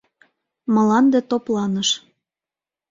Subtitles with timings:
[0.73, 1.89] Мланде топланыш.